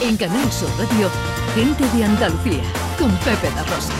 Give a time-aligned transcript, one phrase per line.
[0.00, 1.10] En Canal Sur Radio,
[1.56, 2.62] Gente de Andalucía,
[2.98, 3.92] con Pepe La Rosa.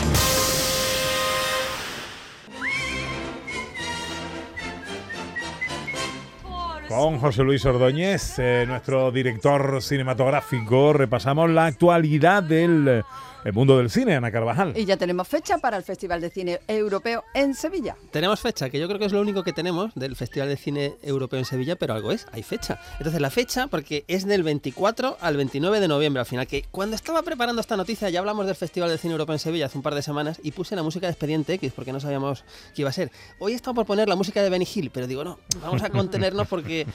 [6.87, 13.03] Con José Luis Ordóñez, eh, nuestro director cinematográfico, repasamos la actualidad del
[13.43, 14.73] el mundo del cine, Ana Carvajal.
[14.75, 17.95] Y ya tenemos fecha para el Festival de Cine Europeo en Sevilla.
[18.11, 20.95] Tenemos fecha, que yo creo que es lo único que tenemos del Festival de Cine
[21.03, 22.79] Europeo en Sevilla, pero algo es, hay fecha.
[22.97, 26.95] Entonces la fecha, porque es del 24 al 29 de noviembre al final, que cuando
[26.95, 29.83] estaba preparando esta noticia ya hablamos del Festival de Cine Europeo en Sevilla hace un
[29.83, 32.43] par de semanas y puse la música de Expediente X porque no sabíamos
[32.75, 33.11] qué iba a ser.
[33.39, 35.89] Hoy he estado por poner la música de Benny Hill, pero digo, no, vamos a
[35.89, 36.85] contenernos porque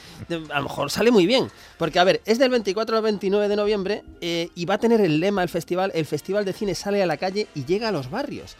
[0.50, 1.48] a lo mejor sale muy bien.
[1.78, 5.00] Porque, a ver, es del 24 al 29 de noviembre eh, y va a tener
[5.00, 7.92] el lema el festival, el festival de Cine sale a la calle y llega a
[7.92, 8.56] los barrios.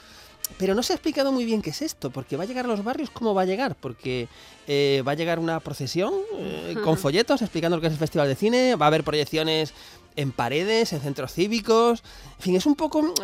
[0.58, 2.68] Pero no se ha explicado muy bien qué es esto, porque va a llegar a
[2.68, 3.74] los barrios, ¿cómo va a llegar?
[3.74, 4.28] Porque
[4.66, 8.28] eh, va a llegar una procesión eh, con folletos explicando lo que es el Festival
[8.28, 9.72] de Cine, va a haber proyecciones
[10.16, 12.02] en paredes, en centros cívicos.
[12.38, 13.14] En fin, es un poco.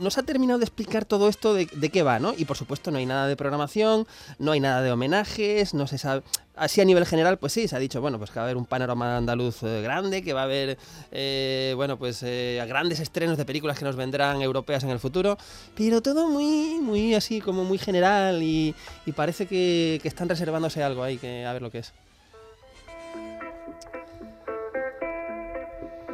[0.00, 2.34] No, se ha terminado de explicar todo esto de, de, qué va, ¿no?
[2.36, 4.06] Y por supuesto, no hay nada de programación,
[4.38, 6.22] no hay nada de homenajes, no se sabe.
[6.54, 8.58] Así a nivel general, pues sí, se ha dicho, bueno, pues que va a haber
[8.58, 10.76] un panorama andaluz eh, grande, que va a haber,
[11.10, 15.38] eh, bueno, pues eh, grandes estrenos de películas que nos vendrán europeas en el futuro,
[15.74, 18.74] pero todo muy, muy así, como muy general y,
[19.16, 21.92] parece que, que están reservándose algo ahí, que a ver lo que es.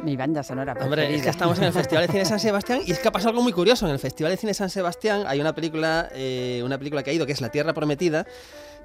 [0.03, 2.91] Mi banda sonora Hombre, es que estamos en el Festival de Cine San Sebastián y
[2.91, 3.85] es que ha pasado algo muy curioso.
[3.85, 7.13] En el Festival de Cine San Sebastián hay una película, eh, una película que ha
[7.13, 8.25] ido, que es La Tierra Prometida,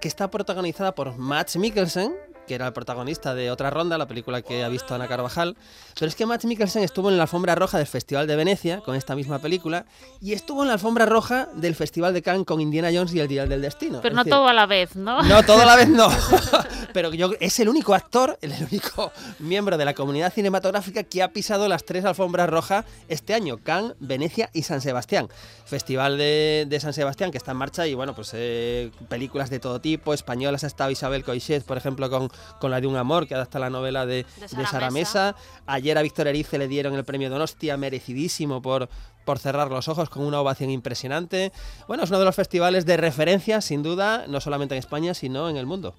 [0.01, 2.15] que está protagonizada por Max Mikkelsen,
[2.47, 5.57] que era el protagonista de otra ronda, la película que ha visto Ana Carvajal.
[5.95, 8.95] Pero es que Matt Mikkelsen estuvo en la alfombra roja del Festival de Venecia con
[8.95, 9.87] esta misma película
[10.21, 13.29] y estuvo en la alfombra roja del Festival de Cannes con Indiana Jones y el
[13.29, 14.01] Dial del Destino.
[14.03, 15.23] Pero no todo a la vez, ¿no?
[15.23, 16.09] No, todo a la vez no.
[16.93, 21.33] Pero yo, es el único actor, el único miembro de la comunidad cinematográfica que ha
[21.33, 25.29] pisado las tres alfombras rojas este año: Cannes, Venecia y San Sebastián.
[25.65, 29.81] Festival de, San Sebastián que está en marcha y bueno, pues eh, películas de todo
[29.81, 30.15] tipo.
[30.15, 32.31] Españolas ha estado Isabel Coixet, por ejemplo, con
[32.61, 35.35] con la de un amor, que adapta la novela de, de Sara, Mesa.
[35.67, 38.89] Ayer a Víctor Erice le dieron el premio Donostia, merecidísimo por,
[39.25, 41.53] por cerrar los ojos con una ovación impresionante.
[41.89, 45.49] Bueno, es uno de los festivales de referencia, sin duda, no solamente en España, sino
[45.49, 45.95] en el mundo.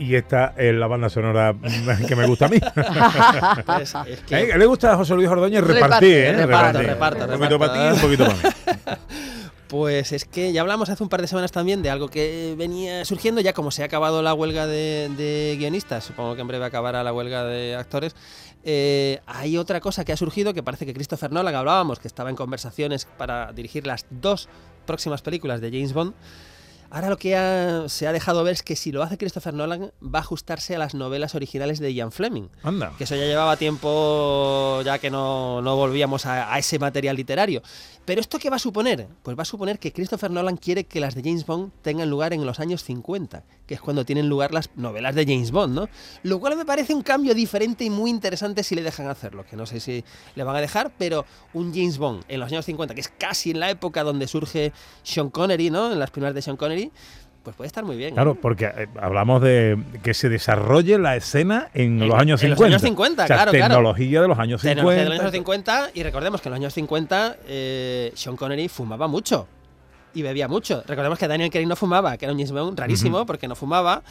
[0.00, 1.54] y esta es la banda sonora
[2.08, 2.58] que me gusta a mí.
[3.66, 6.46] Pues le gusta a José Luis Ordóñez repartir, ¿eh?
[6.46, 8.42] Reparto, reparto, Un poquito para ti y un poquito para mí.
[9.70, 13.04] Pues es que ya hablamos hace un par de semanas también de algo que venía
[13.04, 17.04] surgiendo, ya como se ha acabado la huelga de, guionistas, supongo que en breve acabará
[17.04, 18.16] la huelga de actores,
[18.64, 22.30] eh, hay otra cosa que ha surgido que parece que Christopher Nolan, hablábamos, que estaba
[22.30, 24.48] en conversaciones para dirigir las dos
[24.86, 26.14] próximas películas de James Bond,
[26.90, 30.18] Ahora lo que se ha dejado ver es que si lo hace Christopher Nolan va
[30.18, 32.48] a ajustarse a las novelas originales de Ian Fleming.
[32.64, 32.92] Anda.
[32.98, 37.62] Que eso ya llevaba tiempo ya que no, volvíamos a, ese material literario.
[38.04, 39.06] Pero ¿esto qué va a suponer?
[39.22, 42.32] Pues va a suponer que Christopher Nolan quiere que las de James Bond tengan lugar
[42.32, 45.88] en los años 50, que es cuando tienen lugar las novelas de James Bond, ¿no?
[46.24, 49.54] Lo cual me parece un cambio diferente y muy interesante si le dejan hacerlo, que
[49.54, 50.02] no sé si
[50.34, 53.52] le van a dejar, pero un James Bond en los años 50, que es casi
[53.52, 54.72] en la época donde surge
[55.04, 55.92] Sean Connery, ¿no?
[55.92, 56.79] En las primeras de Sean Connery,
[57.42, 58.14] pues puede estar muy bien.
[58.14, 62.44] Claro, porque eh, hablamos de que se desarrolle la escena en, los años 50.
[62.44, 64.74] En los años 50, claro, tecnología de los años 50.
[64.74, 68.68] Tecnología de los años 50 y recordemos que en los años 50 eh, Sean Connery
[68.68, 69.46] fumaba mucho
[70.14, 70.82] y bebía mucho.
[70.86, 74.02] Recordemos que Daniel Craig no fumaba, que era un James rarísimo porque no fumaba.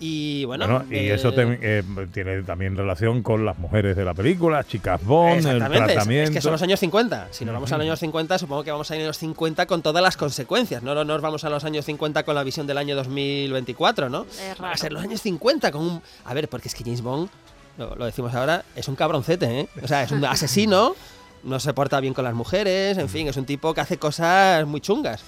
[0.00, 1.82] Y bueno, y eso eh,
[2.12, 6.30] tiene también relación con las mujeres de la película, chicas Bond, el tratamiento.
[6.30, 7.28] Es, que son los años 50.
[7.32, 9.66] Si nos vamos a los años 50, supongo que vamos a ir en los 50
[9.66, 10.84] con todas las consecuencias.
[10.84, 14.24] No, no nos vamos a los años 50 con la visión del año 2024, ¿no?
[14.62, 16.02] Va a ser los años 50 con un.
[16.24, 17.28] A ver, porque es que James Bond,
[17.76, 19.68] lo, lo decimos ahora, es un cabroncete, ¿eh?
[19.82, 20.94] O sea, es un asesino,
[21.42, 24.64] no se porta bien con las mujeres, en fin, es un tipo que hace cosas
[24.64, 25.24] muy chungas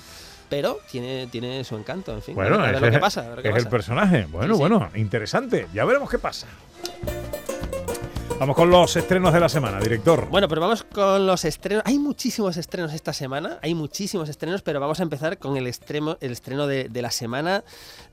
[0.51, 2.35] pero tiene, tiene su encanto, en fin.
[2.35, 4.27] Bueno, es, lo que pasa, es el personaje.
[4.31, 5.69] Bueno, bueno, interesante.
[5.73, 6.49] Ya veremos qué pasa.
[8.41, 10.27] Vamos con los estrenos de la semana, director.
[10.31, 11.83] Bueno, pero vamos con los estrenos.
[11.85, 16.17] Hay muchísimos estrenos esta semana, hay muchísimos estrenos, pero vamos a empezar con el, extremo,
[16.23, 17.65] el estreno de, la semana,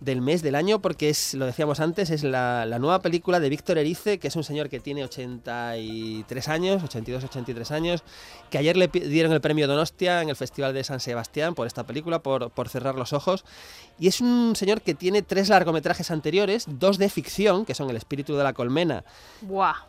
[0.02, 3.78] del mes, del año, porque es, lo decíamos antes, es la, nueva película de Víctor
[3.78, 8.04] Erice, que es un señor que tiene 83 años, 82, 83 años,
[8.50, 11.86] que ayer le dieron el premio Donostia en el Festival de San Sebastián por esta
[11.86, 13.46] película, por, por cerrar los ojos.
[13.98, 17.96] Y es un señor que tiene tres largometrajes anteriores, dos de ficción, que son El
[17.96, 19.06] espíritu de la colmena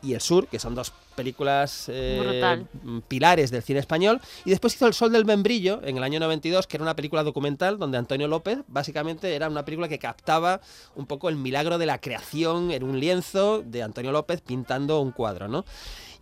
[0.00, 2.64] y El Sur, que son dos películas eh,
[3.08, 4.20] pilares del cine español.
[4.44, 7.22] Y después hizo El Sol del Membrillo en el año 92, que era una película
[7.22, 10.60] documental donde Antonio López básicamente era una película que captaba
[10.94, 15.12] un poco el milagro de la creación en un lienzo de Antonio López pintando un
[15.12, 15.64] cuadro, ¿no?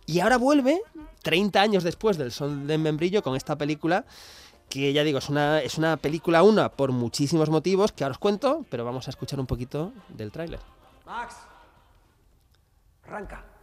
[0.05, 0.81] Y ahora vuelve,
[1.23, 4.05] 30 años después del Sol del Membrillo, con esta película
[4.69, 8.17] que ya digo, es una, es una película una por muchísimos motivos que ahora os
[8.17, 10.59] cuento, pero vamos a escuchar un poquito del tráiler.
[11.05, 11.35] Max,
[13.05, 13.56] arranca.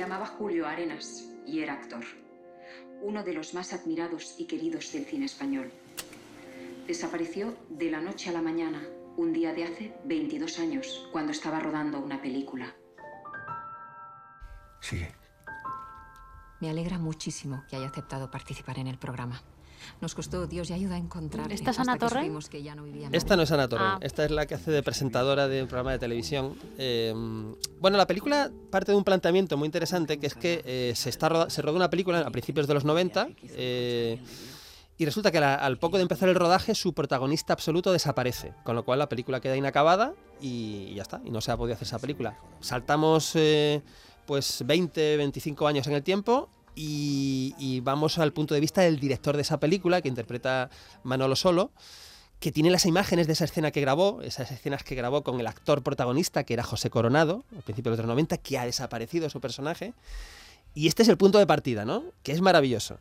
[0.00, 2.02] Llamaba Julio Arenas y era actor.
[3.02, 5.70] Uno de los más admirados y queridos del cine español.
[6.86, 8.82] Desapareció de la noche a la mañana,
[9.18, 12.74] un día de hace 22 años, cuando estaba rodando una película.
[14.80, 15.14] Sigue.
[16.62, 19.42] Me alegra muchísimo que haya aceptado participar en el programa.
[20.00, 21.54] Nos costó Dios y ayuda a encontrarle.
[21.54, 22.20] ¿Esta es Ana Torre?
[22.20, 23.98] supimos que ya no vivía en Esta no es Ana Torre, Ah.
[24.00, 26.54] esta es la que hace de presentadora de un programa de televisión.
[26.78, 27.12] Eh,
[27.80, 31.28] bueno, la película parte de un planteamiento muy interesante, que es que eh, se, está
[31.28, 34.18] roda- se rodó una película a principios de los 90 eh,
[34.98, 38.76] y resulta que la- al poco de empezar el rodaje su protagonista absoluto desaparece, con
[38.76, 41.86] lo cual la película queda inacabada y ya está, y no se ha podido hacer
[41.86, 42.38] esa película.
[42.60, 43.80] Saltamos eh,
[44.26, 46.48] pues 20, 25 años en el tiempo
[46.80, 50.70] y, y vamos al punto de vista del director de esa película, que interpreta
[51.02, 51.72] Manolo Solo,
[52.38, 55.46] que tiene las imágenes de esa escena que grabó, esas escenas que grabó con el
[55.46, 59.40] actor protagonista, que era José Coronado, al principio de los 90, que ha desaparecido su
[59.40, 59.92] personaje.
[60.72, 62.04] Y este es el punto de partida, ¿no?
[62.22, 62.96] Que es maravilloso.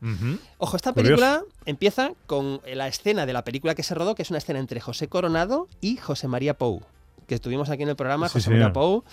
[0.57, 1.15] Ojo, esta Curioso.
[1.15, 4.59] película empieza con la escena de la película que se rodó, que es una escena
[4.59, 6.81] entre José Coronado y José María Pou,
[7.27, 8.73] que estuvimos aquí en el programa, Sí, José María.
[8.73, 9.03] Pou.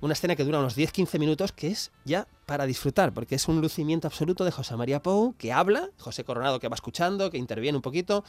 [0.00, 3.60] Una escena que dura unos 10-15 minutos, que es ya para disfrutar, porque es un
[3.60, 7.76] lucimiento absoluto de José María Pou, que habla, José Coronado que va escuchando, que interviene
[7.76, 8.22] un poquito,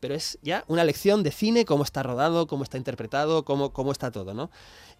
[0.00, 3.92] pero es ya una lección de cine, cómo está rodado, cómo está interpretado, cómo, cómo
[3.92, 4.50] está todo, ¿no?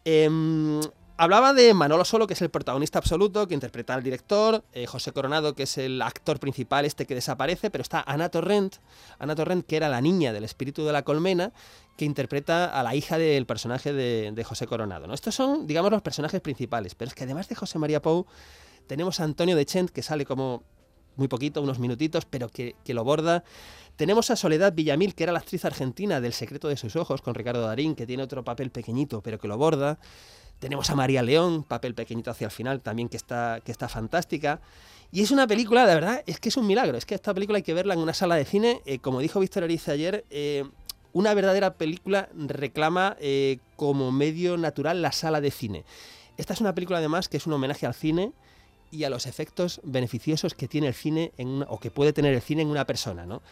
[0.05, 0.81] Em,
[1.17, 5.13] hablaba de Manolo Solo, que es el protagonista absoluto, que interpreta al director, eh, José
[5.13, 8.77] Coronado, que es el actor principal, este que desaparece, pero está Ana Torrent,
[9.19, 11.53] Ana Torrent, que era la niña del espíritu de la colmena,
[11.97, 15.07] que interpreta a la hija del personaje de, José Coronado.
[15.07, 15.15] ¿no?
[15.15, 18.27] Estos son, digamos, los personajes principales, pero es que además de José María Pou,
[18.87, 20.65] tenemos a Antonio de Chent, que sale como
[21.17, 23.45] muy poquito, unos minutitos, pero que, que lo borda.
[23.97, 27.35] Tenemos a Soledad Villamil, que era la actriz argentina del Secreto de sus ojos, con
[27.35, 29.99] Ricardo Darín, que tiene otro papel pequeñito, pero que lo borda.
[30.59, 34.61] Tenemos a María León, papel pequeñito hacia el final, también que está, que está fantástica.
[35.11, 36.97] Y es una película, de verdad, es que es un milagro.
[36.97, 38.81] Es que esta película hay que verla en una sala de cine.
[38.87, 40.65] Eh, como dijo Víctor Ariza ayer, eh,
[41.13, 45.85] una verdadera película reclama eh, como medio natural la sala de cine.
[46.37, 48.33] Esta es una película además que es un homenaje al cine
[48.93, 52.33] y a los efectos beneficiosos que tiene el cine en una- o que puede tener
[52.35, 53.43] el cine en una persona, ¿no?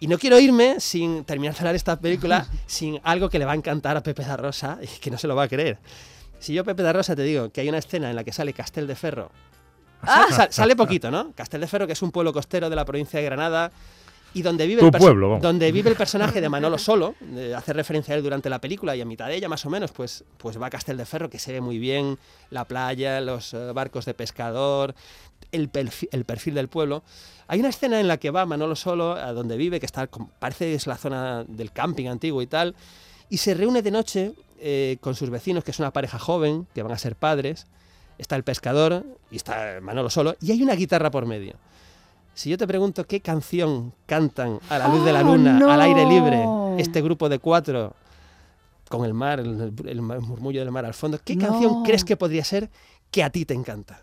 [0.00, 3.52] Y no quiero irme sin terminar de hablar esta película sin algo que le va
[3.52, 5.78] a encantar a Pepe da Rosa y que no se lo va a creer.
[6.38, 8.52] Si yo, Pepe da Rosa, te digo que hay una escena en la que sale
[8.52, 9.30] Castel de Ferro.
[10.30, 11.32] Sa- sale poquito, ¿no?
[11.32, 13.70] Castel de Ferro, que es un pueblo costero de la provincia de Granada
[14.34, 18.14] y donde vive, el, pueblo, donde vive el personaje de Manolo Solo, eh, hace referencia
[18.14, 20.60] a él durante la película y a mitad de ella más o menos, pues, pues
[20.60, 22.18] va a Castel de Ferro, que se ve muy bien,
[22.50, 24.94] la playa, los eh, barcos de pescador,
[25.50, 27.02] el perfil, el perfil del pueblo.
[27.48, 30.08] Hay una escena en la que va Manolo Solo, a donde vive, que está,
[30.38, 32.74] parece que es la zona del camping antiguo y tal,
[33.28, 36.82] y se reúne de noche eh, con sus vecinos, que es una pareja joven, que
[36.82, 37.66] van a ser padres.
[38.18, 41.56] Está el pescador y está Manolo Solo, y hay una guitarra por medio.
[42.34, 45.80] Si yo te pregunto qué canción cantan a la luz de la ¡Oh, luna, al
[45.82, 46.44] aire libre,
[46.78, 47.94] este grupo de cuatro,
[48.88, 51.48] con el mar, el, murmullo del mar al fondo, ¿qué No.
[51.48, 52.70] canción crees que podría ser
[53.10, 54.02] que a ti te encanta?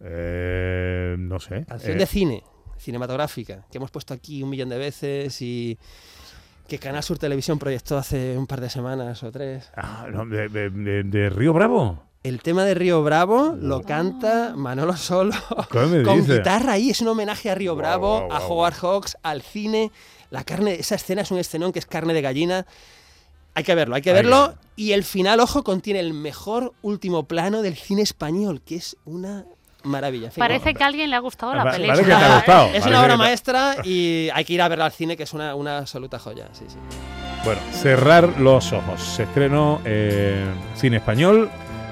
[0.00, 1.64] Eh, no sé.
[1.66, 2.42] Canción Eh, de cine,
[2.78, 5.78] cinematográfica, que hemos puesto aquí un millón de veces y
[6.68, 9.70] que Canal Sur Televisión proyectó hace un par de semanas o tres.
[9.76, 12.02] ah, no, de, de- de- de Río Bravo.
[12.26, 15.32] El tema de Río Bravo lo canta Manolo Solo
[15.70, 16.90] ¿Qué me con guitarra ahí.
[16.90, 19.92] Es un homenaje a Río Bravo, a Howard Hawks, al cine.
[20.30, 22.66] La carne, esa escena es un escenón que es carne de gallina.
[23.54, 24.56] Hay que verlo, hay que verlo.
[24.74, 29.44] Y el final, ojo, contiene el mejor último plano del cine español, que es una
[29.84, 30.30] maravilla.
[30.36, 31.94] Parece que a alguien le ha gustado la película.
[31.94, 32.68] parece que te ha gustado.
[32.74, 35.54] Es una obra maestra y hay que ir a verla al cine, que es una,
[35.54, 36.48] una absoluta joya.
[36.50, 36.76] Sí, sí.
[37.44, 39.00] Bueno, cerrar los ojos.
[39.00, 41.48] Se estrenó eh, cine español.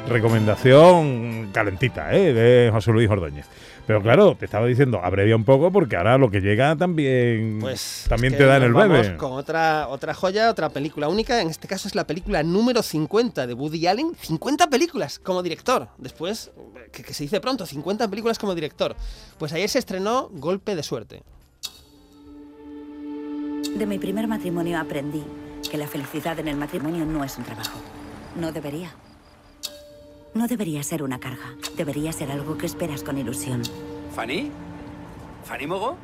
[0.09, 2.33] Recomendación calentita, ¿eh?
[2.33, 3.47] De José Luis Ordóñez.
[3.87, 8.07] Pero claro, te estaba diciendo, abrevia un poco porque ahora lo que llega también, Pues
[8.09, 9.17] también es te da en el vamos bebé.
[9.17, 11.41] Con otra, otra joya, otra película única.
[11.41, 14.13] En este caso es la película número 50 de Woody Allen.
[14.21, 15.89] 50 películas como director.
[15.99, 16.51] Después,
[16.93, 18.97] que, que se dice pronto, 50 películas como director.
[19.39, 21.23] Pues ayer se estrenó Golpe de Suerte.
[23.75, 25.25] De mi primer matrimonio aprendí
[25.71, 27.79] que la felicidad en el matrimonio no es un trabajo.
[28.37, 28.95] No debería.
[30.35, 31.55] No debería ser una carga.
[31.77, 33.63] Debería ser algo que esperas con ilusión.
[34.15, 34.51] ¿Fanny?
[35.45, 35.97] ¿Fanny Mogo?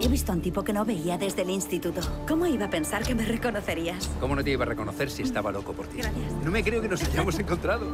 [0.00, 2.00] He visto a un tipo que no veía desde el instituto.
[2.28, 4.08] ¿Cómo iba a pensar que me reconocerías?
[4.20, 5.98] ¿Cómo no te iba a reconocer si estaba loco por ti?
[5.98, 6.32] Gracias.
[6.44, 7.86] No me creo que nos hayamos encontrado.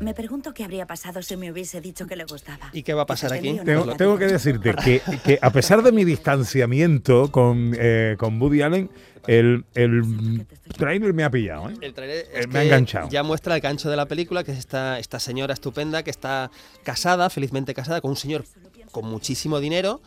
[0.00, 2.70] Me pregunto qué habría pasado si me hubiese dicho que le gustaba.
[2.72, 3.58] ¿Y qué va a pasar aquí?
[3.64, 8.90] Tengo, que decirte que, que a pesar de mi distanciamiento con, eh, con Woody Allen,
[9.26, 11.70] el, el trailer me ha pillado.
[11.70, 11.74] ¿eh?
[11.80, 13.08] El tráiler Eh, es me ha enganchado.
[13.10, 16.50] Ya muestra el gancho de la película, que es esta, esta señora estupenda que está
[16.84, 18.44] casada, felizmente casada, con un señor
[18.92, 20.00] con muchísimo dinero.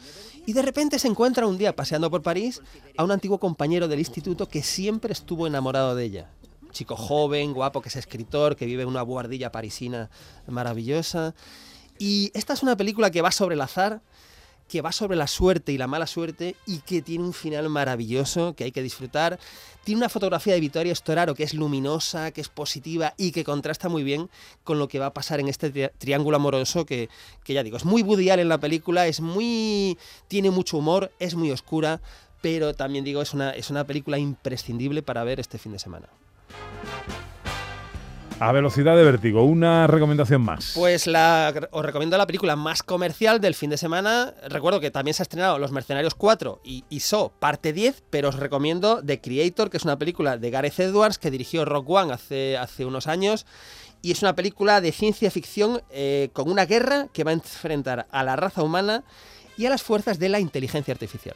[0.45, 2.61] Y de repente se encuentra un día paseando por París
[2.97, 6.29] a un antiguo compañero del instituto que siempre estuvo enamorado de ella.
[6.71, 10.09] Chico joven, guapo, que es escritor, que vive en una buhardilla parisina
[10.47, 11.35] maravillosa.
[11.99, 14.01] Y esta es una película que va sobre el azar,
[14.67, 18.55] que va sobre la suerte y la mala suerte y que tiene un final maravilloso
[18.55, 19.37] que hay que disfrutar.
[19.83, 23.89] Tiene una fotografía de Vittorio Storaro que es luminosa, que es positiva y que contrasta
[23.89, 24.29] muy bien
[24.63, 27.09] con lo que va a pasar en este tri- triángulo amoroso que,
[27.43, 29.97] que ya digo, es muy Woody Allen la película, es muy
[30.29, 31.99] tiene mucho humor, es muy oscura,
[32.41, 36.07] pero también digo es una es una película imprescindible para ver este fin de semana.
[38.41, 40.71] A velocidad de vértigo, una recomendación más.
[40.73, 44.33] Pues os recomiendo la película más comercial del fin de semana.
[44.49, 48.37] Recuerdo que también se ha estrenado Los Mercenarios 4 y ISO parte 10, pero os
[48.37, 52.57] recomiendo The Creator, que es una película de Gareth Edwards que dirigió Rock One hace,
[52.57, 53.45] hace unos años.
[54.01, 58.07] Y es una película de ciencia ficción eh, con una guerra que va a enfrentar
[58.09, 59.03] a la raza humana
[59.55, 61.35] y a las fuerzas de la inteligencia artificial.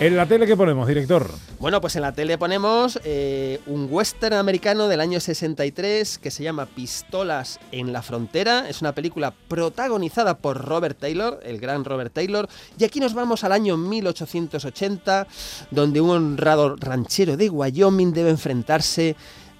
[0.00, 1.30] En la tele que ponemos, director.
[1.58, 6.42] Bueno, pues en la tele ponemos eh, un western americano del año 63 que se
[6.42, 8.66] llama Pistolas en la Frontera.
[8.66, 12.48] Es una película protagonizada por Robert Taylor, el gran Robert Taylor.
[12.78, 15.26] Y aquí nos vamos al año 1880,
[15.70, 19.16] donde un honrado ranchero de Wyoming debe enfrentarse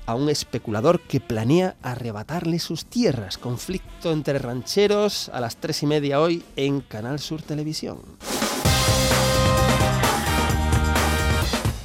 [0.06, 3.36] a un especulador que planea arrebatarle sus tierras.
[3.36, 7.98] Conflicto entre rancheros a las tres y media hoy en Canal Sur Televisión.